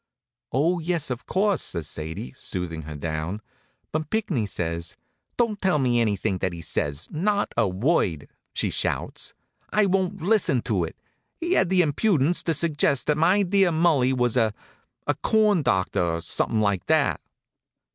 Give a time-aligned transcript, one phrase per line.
[0.51, 3.39] "Oh, yes, of course," says Sadie, soothing her down,
[3.91, 4.97] "but Pinckney says"
[5.37, 9.35] "Don't tell me anything that he says, not a word!" she shouts.
[9.71, 10.97] "I won't listen to it.
[11.39, 14.55] He had the impudence to suggest that my dear Mulli was a
[15.05, 17.21] a corn doctor, or something like that."